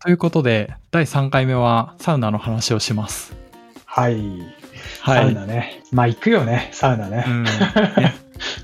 [0.00, 3.36] ということで、第3回目はサウナの話をします。
[3.84, 4.38] はい。
[5.00, 5.24] はい。
[5.24, 5.82] サウナね。
[5.90, 7.24] まあ行くよね、サウナね。
[7.26, 7.42] うん。
[7.98, 8.14] ね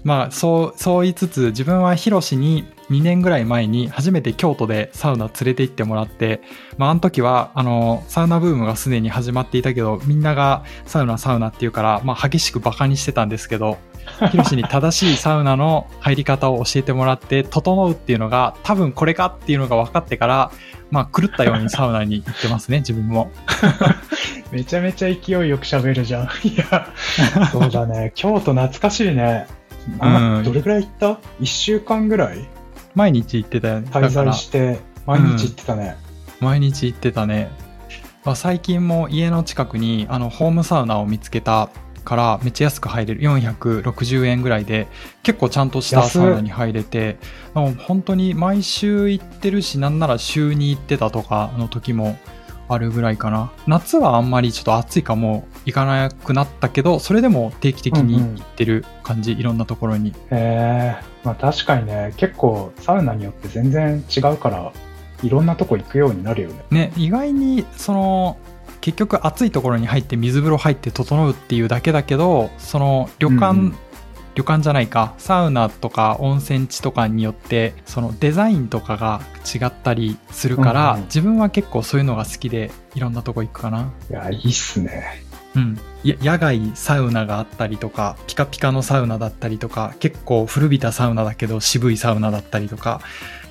[0.05, 6.41] まあ、そう、そう言いつつ、自分はヒロシに2年ぐらい前に初めて京都でサウナ連れて行ってもらって、
[6.79, 13.79] まあ、あの時は、あの、サウナブームがすでに始まっていたけど、みんながサウナ、サウナって言うから、まあ、激しくバカにしてたんですけど、
[14.31, 20.51] ヒロシに正しいサウナの入り方を教えてもらって、整うっていうのが、多分これかっていうのが分かってから、
[20.95, 23.33] まあ、狂ったようにサウナに行ってますね、自分も。
[24.53, 26.25] めちゃめちゃ勢いよく喋るじゃん。
[26.47, 26.89] いや、
[27.51, 28.13] そうだね。
[28.17, 29.49] 京都懐かしいね。
[29.99, 31.07] あうんどれぐらい行った
[31.41, 32.39] ?1 週間ぐらい？
[32.95, 33.89] 毎日行ってたよね。
[33.91, 35.97] 滞在して、毎日行ってたね。
[36.41, 37.51] 毎日行ってたね、
[38.25, 41.71] まあ、最近も家の近くにあのホームサウナを見つけた
[42.05, 43.21] からめっちゃ安く入れる。
[43.21, 44.87] 460円ぐらいで
[45.23, 47.17] 結構ちゃんとしたサウナに入れて
[47.55, 52.19] もう本当に毎週行ってるしなんなら週に行ってたとかの時も
[52.69, 53.53] あるぐらいかな。
[53.67, 60.15] 夏はあんまりちょっと暑いかも行かなくなったけどそれでも定期的に行ってる感じ、いろんなところに。
[60.31, 64.73] ええまあ確かにね、結構サウナによって全然違うから、
[65.23, 66.65] いろんなとこ行くようになるよね。
[66.71, 68.37] ね意外にその
[68.85, 73.77] 結局暑いところに入って水風呂入って整うっていうだけだけどその旅館、うんうん
[74.37, 83.93] 旅館じゃないかサウナとか温泉地とかによってそのデザインとかが違ったりするから、うんうん自分は結構そういうのが好きでいろんなとこ行くかな。
[84.11, 85.23] いや、いいっすね。
[85.55, 93.03] うん、や野外サウナがあったりとかピカピカのサウナだったりとか結構古びたサウナだけど渋いサウナだったりとか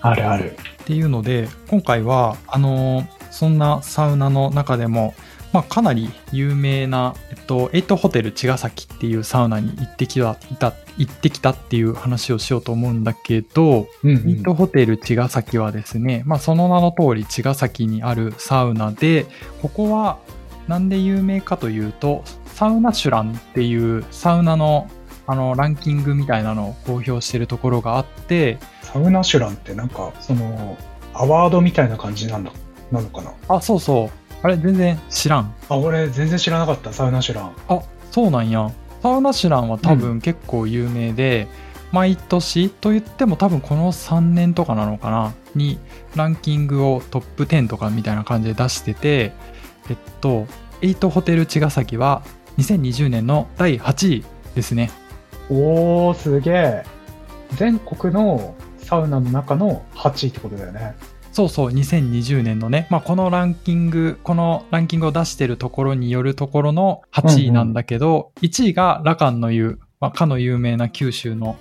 [0.01, 0.57] あるある。
[0.83, 5.13] っていうので今回はあのそんなサウナの中でも、
[5.51, 10.37] まあ、かなり有名な、えっと、エイトホテル茅ヶ崎っていうサウナに行ってきた
[10.97, 19.25] 行ってきたっていう話をしようと思うんだけど、うん、エイトホテル茅ヶ崎はですね、まあ、その名の通り茅ヶ崎にあるサウナで
[19.61, 20.19] ここは
[20.67, 24.89] なんで有名かというとサウナシュランっていうサウナの
[25.25, 28.59] あのランキングみたいなのを公表してるところがあって
[28.93, 30.77] サウナシュランってなんか、その、
[31.15, 32.51] アワードみたいな感じなんだ、
[32.93, 33.33] なのかな？
[33.49, 34.09] あそうそう。
[34.43, 35.53] あれ全然知らん。
[35.67, 37.55] あ、俺全然知らなかった、サウナシュラン。
[37.67, 37.81] あ
[38.11, 38.71] そうなんや。
[39.01, 41.47] サウナシュランは多分結構有名で、
[41.91, 45.33] 毎年と言っても多分この3年とかなのかな？
[45.55, 45.77] に
[46.15, 49.33] ランキングをトップ10とかみたいな感じで出してて
[49.89, 50.47] えっと
[50.81, 52.23] エイトホテル茅ヶ崎は
[52.57, 54.25] 2020年の第8位
[54.55, 54.89] ですね。
[55.49, 56.83] おー、すげえ。
[57.55, 60.95] 全国のサウナの中の8位ってことだよね。
[61.33, 71.57] そうそう2020年のね、まあ、このランキングこのランキングを出してるところによるところの8位なんだけど、1位が羅漢の湯、まあ、かの有名な九州の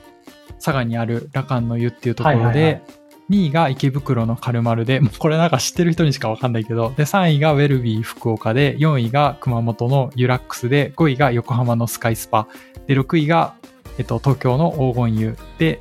[0.57, 2.83] 佐賀にある羅漢の湯っていうところで、はいはいはい。
[3.31, 12.47] 2位が池袋のカルマルでもうこれなんか知ってる人にしかわかんないけどで3位がウェルビー福岡で4位が熊本のユラックスで5位が横浜のスカイスパ。
[12.87, 13.55] で6位が、
[13.97, 15.37] えっと、東京の黄金湯。
[15.59, 15.81] で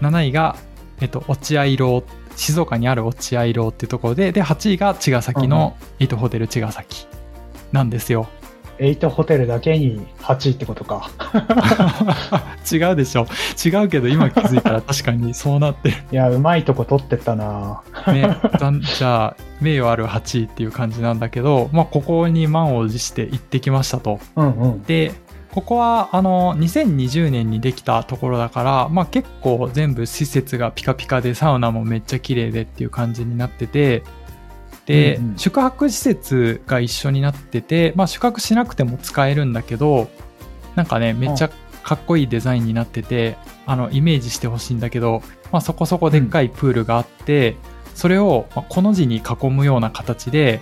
[0.00, 0.56] 7位が、
[1.00, 2.02] えっと、落合楼
[2.36, 7.06] 静岡にある落合楼っていうところでで8位が茅ヶ崎のエイトホテル茅ヶ崎
[7.72, 8.28] なんですよ。
[8.78, 11.10] エイトホテルだけに8位ってことか。
[12.70, 13.26] 違うでしょ
[13.64, 18.36] 違うけど今気づいたら確かにそうなってるいや、うまいとこ取ってったなね
[18.96, 24.20] じゃあ名誉ある8位っていう感じなんだけど、まあ、ここに満を持して行ってきましたと。
[24.34, 24.82] うんうん。
[24.82, 25.12] で
[25.56, 34.02] ここはあの2020年にできたところだから、まあ、結構全部施設がピカピカでサウナもめっちゃ綺麗でっていう感じになってて
[34.84, 35.38] で、うんうん。
[35.38, 40.10] 宿泊施設が一緒になってて、まあ、宿泊しなくても使えるんだけど
[40.74, 41.50] なんかねめっちゃ
[41.82, 47.56] かっこいいデザインになっててあのイメージしてほしいんだけど、まあ、そこそこでっかいプールがあって、
[47.94, 50.60] それをまあこの字に囲むような形で、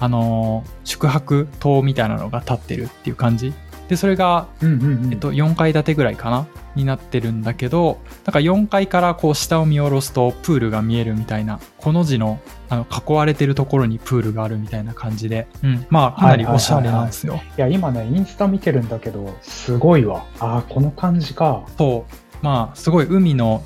[0.00, 3.54] あのー宿泊棟みたいなのが立ってるっていう感じ
[3.88, 4.48] でそれが。
[4.62, 6.46] えっと、4階建てぐらいかな？
[6.74, 17.42] になってるんだけどだから4階からこう下を見下ろすとプールが見えるみたいなこの字のあの囲われてるところにプールがあるみたいな感じで、うん、まあかなりおしゃれなんですよ。
[17.58, 20.24] いや、今ね、インスタ見てるんだけど、すごいわ。
[20.40, 21.66] ああ、この感じか。
[21.76, 23.62] そうまあすごい海の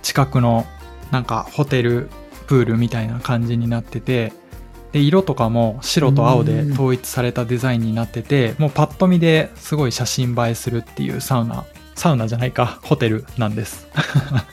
[0.00, 0.64] 近くの
[1.10, 2.08] なんかホテル
[2.46, 4.32] プールみたいな感じになってて
[4.96, 13.88] で色とかも白と青で統一されたデザインになっててもうパッと見ですごい写真映えするっていうサウナサウナじゃないかホテルなんです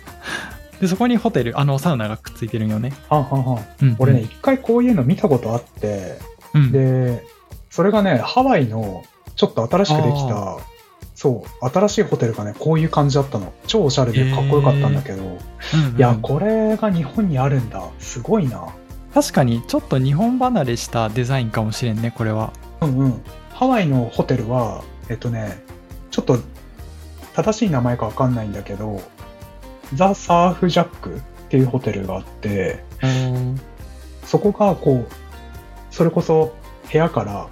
[0.81, 3.65] でそこにホテルあのサウナがくっついてるんよね、はんはんはん。
[3.83, 6.19] うん俺ね、一回こういうの見たことあって、
[6.53, 7.23] うん、で、
[7.69, 9.05] それがね、ハワイの
[9.37, 10.57] ちょっと新しくできあた、
[11.15, 13.53] そう、新しいホテルがね、こういう感じだったの。
[13.65, 15.37] 超おしゃれでかっこよかったんだけど、うんうん
[15.95, 17.81] いや、これが日本にあるんだ。
[17.99, 18.75] すごいな。
[19.13, 22.51] 確かにちょっと日本離れしたデザインかもしれんねこれは
[22.81, 23.21] うんうん。
[23.51, 25.61] ハワイのホテルは、えっとね、
[26.11, 26.39] ちょっと
[27.33, 29.01] 正しい名前かわかんないんだけど、
[29.93, 31.19] ザ・サーフジャックっ
[31.49, 32.83] ていうホテルがあって、
[34.25, 35.13] そこがこう、
[35.91, 36.55] それこそ
[36.91, 37.47] 部屋から、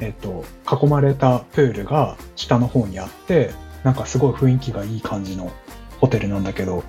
[0.00, 3.52] えっと、囲まれたプールが下の方にあって、
[3.84, 5.52] なんかすごい雰囲気がいい感じの
[6.00, 6.82] ホテルなんだけど、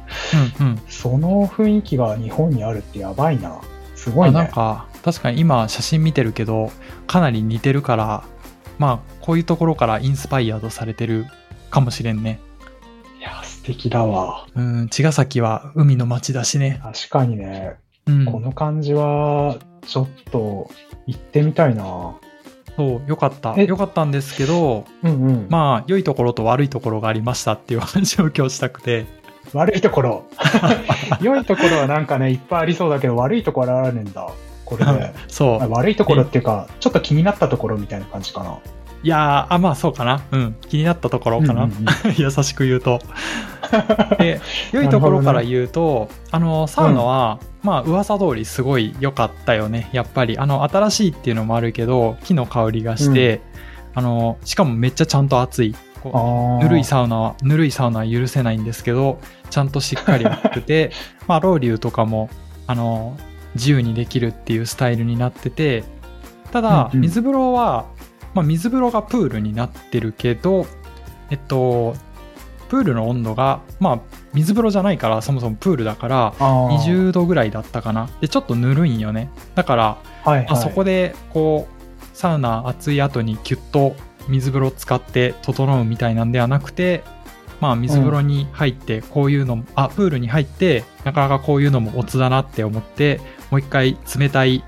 [0.60, 3.62] うんうんその雰囲気が日本にあるってやばいな。
[3.98, 4.38] すごいあね。
[4.38, 6.72] なんか確かに今写真見てるけど
[7.08, 8.24] かなり似てるから
[8.78, 11.26] まあこういうところからインスパイアードされてる
[11.70, 12.40] かもしれんね
[13.20, 14.46] いや、素敵だわ。
[14.56, 20.70] うん茅ヶ崎は海の街だしね確かにね、うんこの感じは、ちょっと
[21.08, 22.16] 行ってみたいな。
[22.76, 23.66] そうよかったえ？
[23.66, 25.48] よかったんですけどうんうん。
[25.50, 29.08] まあ良いところと悪いところがありましたっていう話を今日したくて
[29.54, 30.24] 悪いところ。
[31.22, 34.28] 良いところはなんかね、いっぱいありそうだけど、悪いところあるんだ。
[34.66, 35.14] これで。
[35.28, 35.64] そう。
[35.64, 38.58] あ悪いところっていうか、ちょっと気になったところみたいな感じかな。
[39.04, 40.22] いやーあまあそうかな。
[40.32, 40.56] うん。
[40.68, 41.86] 気になったところかな、うんうんうん。
[42.18, 43.00] 優しく言うと。
[44.18, 44.42] で
[44.72, 49.90] 良いところから言うと、あのサウナは、まあ噂通りすごい良かったよね。
[49.92, 50.38] やっぱり。
[50.38, 53.42] あの新しいっていうのもあるけど木の香りがして、
[53.94, 55.76] あのしかもめっちゃちゃんと暑い。
[56.02, 60.92] こうぬるいサウナはぬるいサウナは許せないんですけどちゃんとしっかり熱くて
[61.28, 62.30] まあロウリュとかも
[62.68, 63.18] あの
[63.56, 65.84] 自由にできるっていうスタイルになってて
[66.52, 67.86] ただ、水風呂は、
[68.34, 70.66] まあ、水風呂がプールになってるけど
[71.30, 71.96] えっと
[72.70, 74.00] プールの温度がまあ
[74.34, 76.78] 水風呂じゃないからそもそもプールだからあー。
[76.78, 78.10] 20度ぐらいだったかな。
[78.22, 79.30] でちょっとぬるいんよね。
[79.56, 79.84] だから
[80.24, 83.96] はいはい、まあ、そこでこうサウナ熱い後にキュッと
[84.28, 87.04] 水風呂使って整うみたいなんではなくて
[87.60, 93.20] まあ水風呂に入ってこういうのも、あプールに入ってなかなかこういうのもオツだなって思って
[93.50, 94.64] もう一回冷たい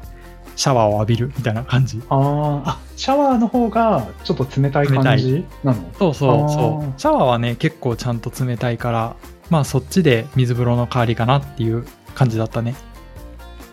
[0.56, 2.01] シャワーを浴びるみたいな感じ。
[2.09, 5.89] あーあ、シャワーの方がちょっと冷たい感じなの？
[5.97, 7.00] そうそうそう。
[7.00, 9.15] シャワーはね結構ちゃんと冷たいから
[9.50, 11.85] まあそっちで水風呂の代わりかなっていう
[12.15, 12.75] 感じだったね。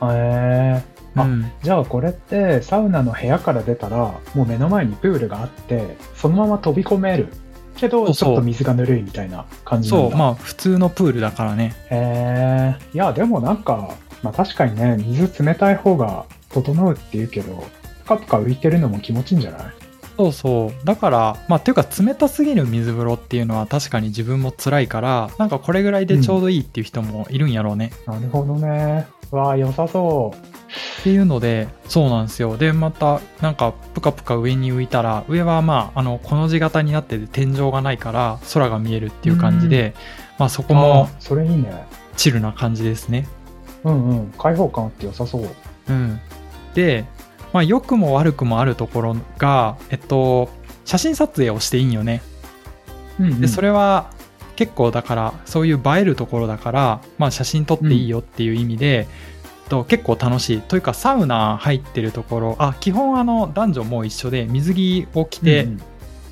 [0.02, 0.82] へえ
[1.16, 1.50] あうん。
[1.62, 7.28] じゃあこれってサウナの部屋から出たらもう目の前にプールがあってそのまま飛び込める
[7.76, 11.74] けどちょっと水がぬるいみたいな感じそうまあ普通のプールだからね。
[11.90, 13.90] へえいやでもなんか
[14.22, 17.64] まあ確かにね水冷たい方が整うっていうけど
[18.04, 19.62] プカプカ浮いてるのも気持ちいいんじゃない？
[20.16, 20.86] そうそう。
[20.86, 29.06] だからまあっていうか冷たすぎる水風呂っていうのは確かに自分も辛いからなんかこれぐらいでちょうどいいっていう人もいるんやろうね、なるほどね。
[29.30, 30.36] わあ良さそう。
[30.36, 32.56] っていうのでそうなんですよ。
[32.56, 39.94] でまたなんかプカプカ上に浮いたら上はまああのこの字型になってて天井がないから空が見えるっていう感じで、
[40.38, 41.86] まあそこもあそれいいね。
[42.16, 43.28] チルな感じですね。
[43.84, 44.32] うんうん。
[44.38, 45.48] 開放感あって良さそう。
[45.88, 46.20] うん。
[46.74, 47.04] で
[47.56, 50.50] まあ良くも悪くもあるところがえっと
[50.84, 52.20] 写真撮影をしていいんよね。
[53.18, 53.40] うんうん。
[53.40, 54.10] でそれは
[54.56, 59.08] 結構だからそういう映えるところだから、まあ、写真撮っていいよっていう意味で、
[59.70, 60.60] と結構楽しい。
[60.60, 65.80] というかサウナ入ってるところあ基本あの男女も一緒で水着を着てうんうん。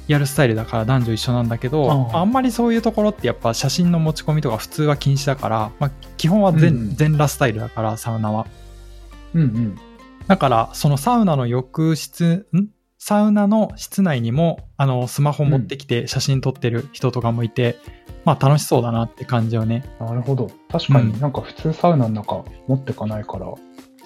[0.08, 6.94] やるスタイルだから男女一緒なんだけど、あんまりそういうところってやっぱ写真の持ち込みとか普通は禁止だから、まあ、基本は全,、うんうん。
[6.96, 8.46] 全裸スタイルだからサウナは。
[9.34, 9.78] うんうん
[10.26, 12.68] だからそのサウナの浴室ん？
[12.98, 17.78] サウナの室内にもあのスマホ持ってきて写真撮ってる人とかもいて、
[18.24, 19.84] まあ楽しそうだなって感じよね。
[20.00, 20.50] なるほど。
[20.70, 21.12] 確かうん。
[21.12, 23.52] になんか普通サウナの中持ってかないから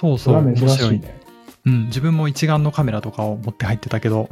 [0.00, 1.20] そうそれは珍しいね。
[1.64, 4.28] うん、自分も一眼のカメラとかを持って入ってたけど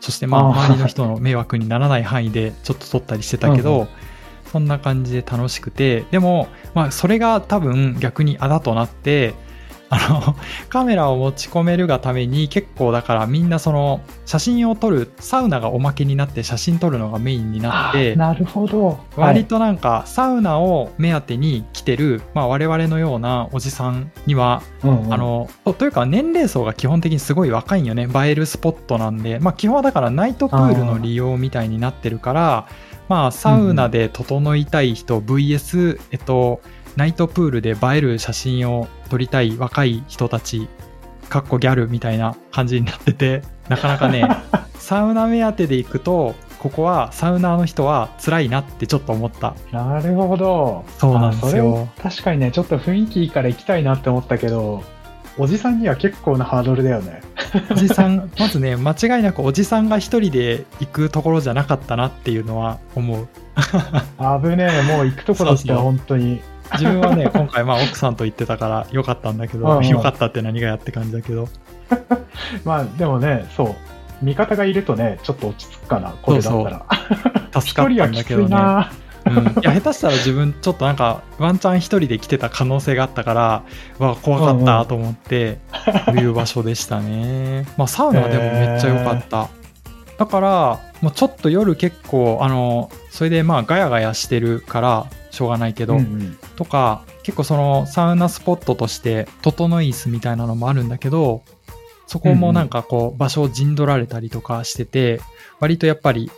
[0.00, 3.82] そしてまあ周りの人の迷惑にならない範囲でちょっと撮ったりしてたけど、うん。
[3.82, 3.88] う
[4.50, 9.34] そんな感じで楽しくてでも、まあ、それが多分逆にあだとなって
[9.90, 10.36] あの
[10.68, 18.98] カメラを持ち込めるがために結構だからみんなその写真を撮るサウナがおまけになって写真撮るのがメインになってなるほど。
[19.16, 25.14] 割となんかサウナを目当てに来てる、まあ、我々のようなおじさんにはうんうん。
[25.14, 28.08] あのとというか年齢層が基本的にすごい若いんよね。
[28.14, 32.68] 映えるスポットなんで、まあ、基本はだからナイトプールの利用みたいになってるから
[33.08, 36.60] まあサウナで整いたい人 VS、えっと、
[36.98, 40.68] ナイトプールで映える写真を撮りたい若い人たち
[41.28, 44.28] かっこギャルみたいな感じになってて なかなかね
[44.74, 49.54] サウナ目当てで行くとここはサウナーの人は辛いなってちょっと思った。
[49.70, 50.84] なるほど。
[50.98, 51.88] そうなんですよ。
[52.02, 54.82] 確かにねちょっと雰囲気いいから行きたいなって思ったけど
[55.38, 57.20] おじさんには結構なハードルだよね。
[57.70, 63.28] おじさんまずね間違いなくおじさんが一人で行くところじゃなかったなっていうのは思う。
[64.42, 66.40] 危ねえもう行くとこだっ本当に
[66.72, 69.86] 自分はね、 今回まあ奥さんと行ってたからよかったんだけど、うんうん。
[69.86, 71.48] よかったって何がやって感じだけど、
[72.64, 73.74] まあでもね、そう。
[74.20, 76.82] 味方がいるとね、ちょっと落ち着くかな、これだったら。
[77.60, 78.56] 助かったんだけどね。
[79.26, 83.62] うん、いや下手したら自分ちょっとなんかワンチャン一人で来てた可能性があったから
[83.98, 85.58] わ怖かったと思って
[86.06, 87.66] こういう場所でしたね。
[87.76, 89.48] まあサウナはでもめっちゃ良かった、
[90.18, 95.06] だからもうちょっと夜結構あのそれでまあガヤガヤしてるから
[95.38, 101.42] しょうがないけど、うんうんとか結構そのサウナスポットとして整い椅子みたいなのもあるんだけど
[102.06, 105.20] そこもなんかこう場所を陣取られたりとかしてて
[105.60, 106.32] 割とやっぱり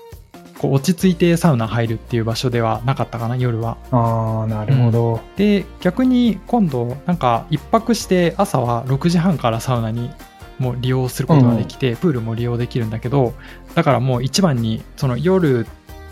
[0.58, 3.78] こう落ち着いてサウナ入るっていう場所ではなかったかな夜は。
[3.92, 5.20] ああ、なるほど。
[5.36, 10.10] で逆に今度なんか一泊して朝は6時半からサウナに
[10.58, 13.32] も利用することができて、プールも利用できるんだけど
[13.74, 15.66] だからもう一番にその夜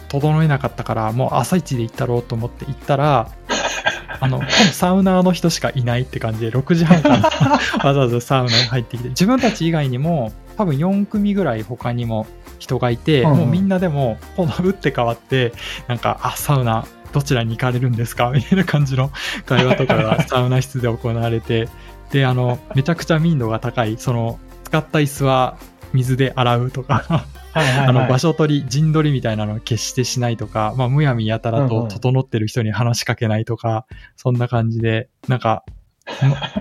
[0.09, 3.29] 整えなかったからもう朝一で行ったろうと思って行ったら
[4.21, 4.41] あの
[4.73, 7.21] サウナーの人しかいないって感じで6時半から
[7.85, 12.27] わざわざサウナに入ってきて自分たち以外にも多分4組ぐらい他にも
[12.59, 13.39] 人がいて、うんうん。
[13.39, 15.53] もうみんなでも今度打って変わって
[15.87, 18.31] なんかあサウナどちらに行かれるんですか？
[18.35, 19.13] みたいな感じの
[19.47, 21.69] 会話とかが サウナ室で行われて
[22.11, 25.57] であのめちゃくちゃ民度が高いその使った椅子は
[25.93, 27.87] 水で洗うとかはいはい、はい。
[27.89, 33.87] あの場所取り陣取りみたいなのを決してしないとか、まあ、むやみやたらとうんうん整ってる人に話しかけないとか、
[34.17, 35.65] そんな感じでなんか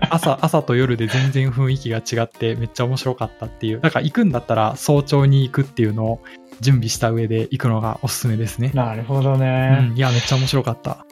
[0.09, 6.21] 朝 朝と夜で全然雰囲気が違ってめっちゃ面白かったっていうだから行くんだったら早朝に行くっていうのを
[6.59, 8.71] 準備した上で行くのがおすすめですね。
[8.73, 9.91] なるほどうね。
[9.93, 11.05] ん、いやめっちゃ面白かった。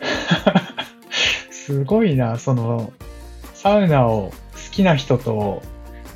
[1.50, 2.92] すごいな、その、
[3.54, 5.62] サウナを好きな人と、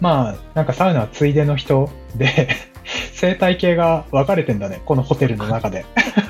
[0.00, 2.48] まあ、なんかサウナはついでの人で、
[3.18, 5.84] 生態系が分かれてんだね、このホテルの中で。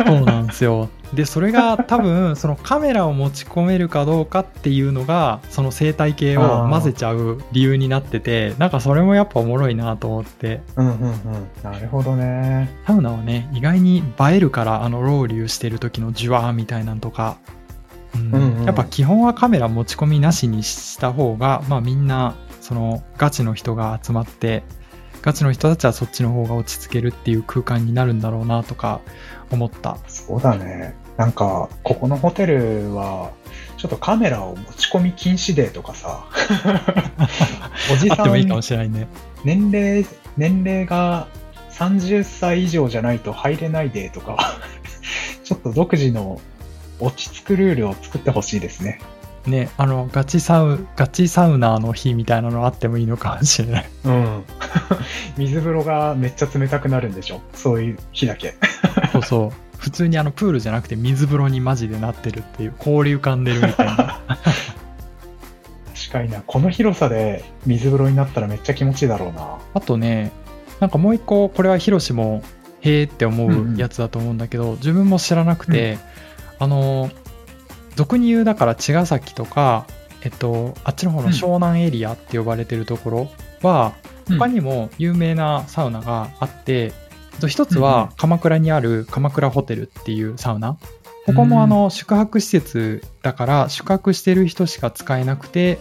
[0.07, 0.88] そうなんですよ。
[1.12, 11.18] で、それが多分、そのカメラを持ち込めるかどうかっていうのが、その生態系を混ぜちゃう理由になってて、なんかそれもやっぱおもろいなと思って、うんうんうん。
[11.62, 12.71] なるほどね。
[12.87, 17.37] サウナはね、意外に映えるから、あの、ロウリュしてる時のジュワーみたいなんとか、
[18.14, 24.62] うんうんうんやっぱ基本はカメラ持ち込みなしにした方が、まあみんな、そのガチの人が集まって、
[25.22, 29.00] ガチの人たちはそっちの方が落ち着けるっていう空間になるんだろうなとか
[29.50, 29.98] 思った。
[30.06, 30.94] そうだね。
[31.16, 33.32] なんか、ここのホテルは、
[33.76, 36.25] ちょっとカメラを持ち込み禁止デーとかさ、
[37.92, 39.08] おじさあってもいいかもん、しれないね。
[39.44, 40.06] 年齢、
[40.37, 41.26] 年齢が
[41.70, 44.60] 30歳以上じゃないと入れないデーとか、
[45.42, 46.40] ちょっと独自の
[47.00, 49.00] 落ち着くルールを作ってほしいですね。
[49.49, 53.88] ね、あの、ガチサウ、ガチサウナーの日みたいなのあってもいいのかもしれない。
[54.05, 54.45] うん。
[55.37, 57.40] 水風呂がめっちゃ冷たくなるんでしょ？
[57.55, 58.55] そういう日だけ。
[59.12, 59.52] そうそう。
[59.78, 64.21] 普通にあのプールじゃなくて水風呂にマジでなってるっていう、氷浮かんでるみたいな。
[65.95, 66.43] 確かにな。
[66.47, 69.59] この広さで水風呂になったらめっちゃ気持ちいいだろうな。
[69.75, 70.33] あとね、
[70.81, 72.43] なんかもう一個、これはヒロシも、
[72.81, 75.99] へーって思うやつだと思うんだけど、自分も知らなくて、
[76.61, 77.11] あの、
[77.99, 79.85] 俗に言うだから茅ヶ崎とか、
[80.23, 83.95] えっと、あっちの方の湘南エリアって呼ばれてるところは、
[84.28, 86.93] 他にも有名なサウナがあって、
[87.33, 87.83] えっと一つうんうん。
[87.83, 90.78] は鎌倉にある鎌倉ホテルっていうサウナ。
[91.26, 95.78] ここもあの宿泊施設だから宿泊してる人しか使えなくて、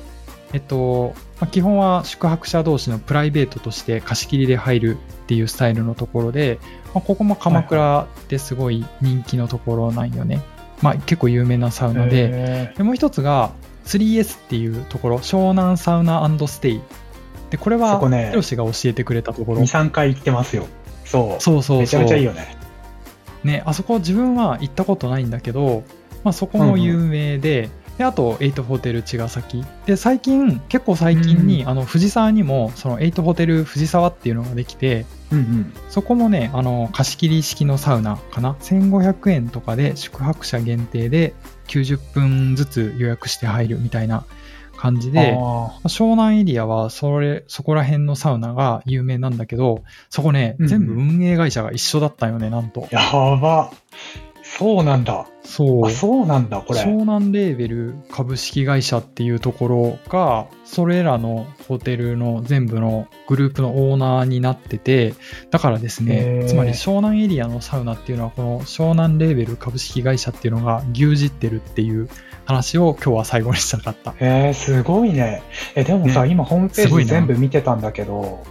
[0.53, 6.57] えっと、まあ基本は宿泊者同士のプライベートとして貸し切りで入るっていうスタイルのところで、
[6.95, 10.41] まあここも鎌倉ですごい人気のところなんよね。
[10.81, 13.51] まあ結構有名なサウナで、へでもう一つが
[13.85, 16.81] 3S っていうところ湘南サウナステイ。
[17.49, 19.61] でこれはヒロシが教えてくれたとこー、ろ。
[19.61, 20.67] 2、3回行ってますよ。
[21.05, 21.41] そう。
[21.41, 22.57] そうそうめちゃめちゃいいよね。
[23.43, 25.83] ねあそこ自分は行ったことないんだけど、
[26.23, 29.63] まあ、そこも有名で,、であとエイトホテル茅ヶ崎。
[29.85, 35.73] で最近結構最近に、あの藤沢にもそのエイトホテル藤沢っていうのができてうんうん。
[35.89, 41.33] そこもねあの貸し切り式のサウナかな？1500円とかで宿泊者限定で
[41.67, 44.25] 90分ずつ予約して入るみたいな
[44.77, 53.71] 感じであ湘南エリアはそれそこら辺のサウナが有名なんだけどそこね、うんうん全部運営会社が一緒だったよねなんとーやば。
[54.57, 55.27] そうなんだ。
[55.43, 56.79] そうあ、そうなんだ、これ。
[56.79, 65.13] 湘南レーベル株式会社っていうところがそれらのホテルの全部のグループのオーナーになってて
[65.51, 72.09] だからですへねーつまり湘南エリアのサウナっていうのはこの湘南レーベル株式会社っていうのが牛耳ってるっていう
[72.45, 75.43] 話を今日は最後にしたかったへえ、すごいね。
[75.75, 78.41] え、でもさ、ね今ホームページ全部見てたんだけど、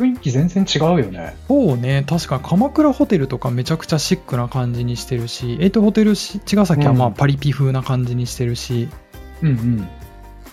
[0.00, 1.36] 雰囲気全然違うよね。
[1.48, 8.88] そうね、確か鎌倉ホテルとかめちゃくちゃシックな感じにしてるし、エイトホテルし茅ヶ崎はまあうんパリピ風な感じにしてるし、
[9.42, 9.88] うんうん。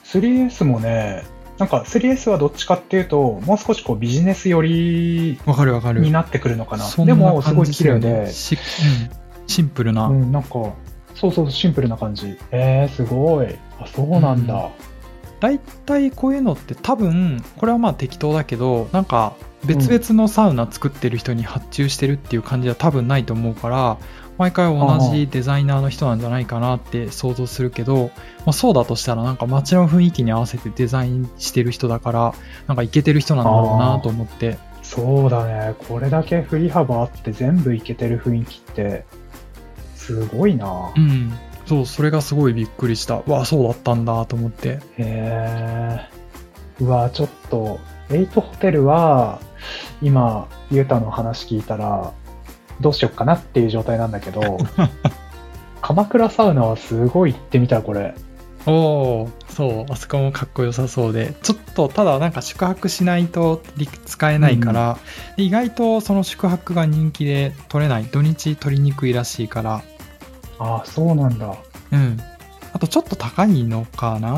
[0.03, 1.23] 3S もね、
[1.57, 6.01] なんか 3S はどっちかっていうと、もう少しこうビジネス寄りわかるわかる。
[6.01, 6.85] になってくるのかな。
[7.05, 8.61] でも、すごい綺麗で、シ,、うん、
[9.47, 10.07] シンプルな。
[10.07, 10.49] うん、なんか、
[11.15, 12.37] そうそう、シンプルな感じ。
[12.51, 13.47] えー、すごい。
[13.79, 14.69] あ、そうなんだ。
[15.39, 23.97] 大体こういうのって多分これはまあ適当だけどなんか別々のサウナ作ってる人に発注してるっていう感じは多分ないと思うから
[24.37, 32.33] 毎回同じデザイナーの人なんじゃないかなって想像するけど、まあ、そうだとしたらなんか街の雰囲気に合わせてデザインしてる人だから
[32.67, 35.75] なんかイケてる人なんだろうなと思ってそうだね。
[35.89, 39.05] これだけ振り幅あって全部いけてる雰囲気って、
[39.95, 40.93] すごいな。
[40.95, 41.33] うん
[41.67, 43.17] そうそれがすごいびっくりした。
[43.27, 44.79] わあそうだったんだと思って。
[44.97, 46.85] へー。
[46.85, 49.39] うわ、ちょっと、エイトホテルは、
[50.01, 52.13] 今、ゆうたの話聞いたら、
[52.79, 54.57] どうしよっかなっていう状態なんだけど、
[55.81, 58.15] 鎌倉サウナはすごい行ってみたい、これ。
[58.65, 61.33] おおそうあそこもかっこよさそうで。
[61.41, 64.97] ちょっとただなんか宿泊しないとり使えないから、
[65.37, 68.03] で意外とその宿泊が人気で取れない。
[68.03, 69.83] 土日取りにくいらしいから
[70.59, 71.55] ああ、そうなんだ。
[71.91, 72.17] うん。
[72.73, 74.31] あとちょっと高いのかな、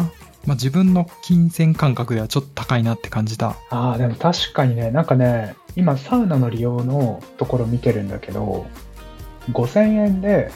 [0.45, 3.55] まあ、自分の金銭感覚ではちょっと高いなって感じた。
[3.69, 8.65] ああ、でも確かにね、なんかね、今サウナの利用のところ見てるんだけど、
[9.51, 10.51] 5000円で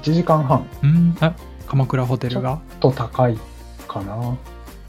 [0.00, 0.66] 1時間半。
[0.82, 1.16] うん？
[1.20, 1.34] あ
[1.66, 2.60] 鎌倉ホテルが？
[2.80, 3.38] と高い
[3.86, 4.36] かな。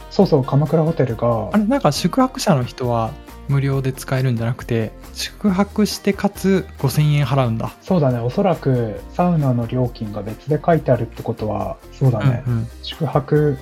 [0.10, 1.50] そうそう、鎌倉ホテルが。
[1.54, 3.12] あ、れなんか宿泊者の人は
[3.48, 13.58] 無料で使えるんじゃなくて宿泊してかつ5000円払うんだそうだね、おそらくサウナの料金が別で書いてあるってことは、そうだね、うんうん宿泊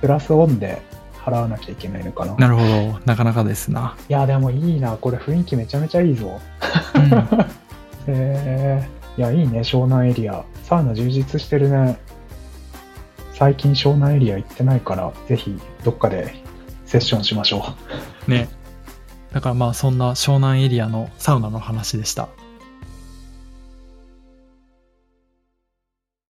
[0.00, 0.82] プラスオンで
[1.24, 2.34] 払わなきゃいけないのかな。
[2.34, 6.40] なるほどなかなかですな、いや、でもいいな、これ雰囲気めちゃめちゃいいぞ。
[6.94, 7.02] うん
[8.08, 10.44] へえいや、いいね、湘南エリア。
[10.62, 11.98] サウナ充実してるね。
[13.34, 16.34] 最近湘南エリア行ってないから、ぜひどっかで
[16.86, 17.74] セッションしましょ
[18.26, 18.30] う。
[18.30, 18.48] ね。
[19.32, 22.28] だからまあそんな湘南エリアのサウナの話でした。